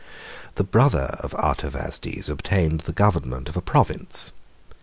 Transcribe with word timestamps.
The 0.55 0.63
brother 0.63 1.15
of 1.19 1.31
Artavasdes 1.35 2.27
obtained 2.27 2.79
the 2.79 2.91
government 2.91 3.47
of 3.49 3.55
a 3.55 3.61
province. 3.61 4.33